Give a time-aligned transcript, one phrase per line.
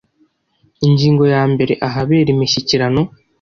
[0.87, 3.01] Ingingo yambere Ahabera imishyikirano